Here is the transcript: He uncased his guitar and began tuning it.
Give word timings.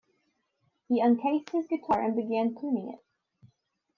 He 0.87 0.99
uncased 0.99 1.51
his 1.51 1.67
guitar 1.67 2.01
and 2.03 2.15
began 2.15 2.55
tuning 2.55 2.89
it. 2.89 3.05